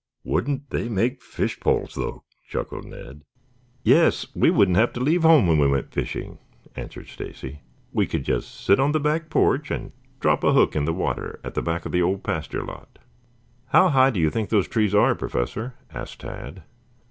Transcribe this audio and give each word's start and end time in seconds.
"Wouldn't 0.23 0.71
they 0.71 0.89
make 0.89 1.21
fish 1.21 1.59
poles, 1.59 1.93
though?" 1.93 2.23
chuckled 2.47 2.85
Ned. 2.85 3.21
"Yes, 3.83 4.25
we 4.35 4.49
wouldn't 4.49 4.77
have 4.77 4.91
to 4.93 4.99
leave 4.99 5.21
home 5.21 5.45
when 5.45 5.59
we 5.59 5.67
went 5.67 5.91
fishing," 5.91 6.39
answered 6.75 7.05
Stacy. 7.07 7.61
"We 7.93 8.07
could 8.07 8.23
just 8.25 8.65
sit 8.65 8.79
on 8.79 8.93
the 8.93 8.99
back 8.99 9.29
porch 9.29 9.69
and 9.69 9.91
drop 10.19 10.43
a 10.43 10.53
hook 10.53 10.75
in 10.75 10.85
the 10.85 10.91
water 10.93 11.39
at 11.43 11.53
the 11.53 11.61
back 11.61 11.85
of 11.85 11.91
the 11.91 12.01
old 12.01 12.23
pasture 12.23 12.63
lot." 12.63 12.97
"How 13.67 13.89
high 13.89 14.09
do 14.09 14.19
you 14.19 14.31
think 14.31 14.49
those 14.49 14.67
trees 14.67 14.95
are, 14.95 15.13
Professor?" 15.13 15.75
asked 15.93 16.21
Tad. 16.21 16.63